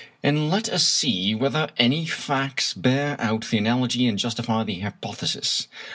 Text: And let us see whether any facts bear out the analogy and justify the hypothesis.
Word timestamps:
And 0.23 0.49
let 0.49 0.67
us 0.67 0.87
see 0.87 1.35
whether 1.35 1.69
any 1.77 2.07
facts 2.07 2.73
bear 2.73 3.21
out 3.21 3.45
the 3.51 3.59
analogy 3.59 4.07
and 4.07 4.17
justify 4.17 4.63
the 4.63 4.79
hypothesis. 4.79 5.67